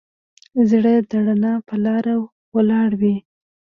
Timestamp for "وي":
3.01-3.15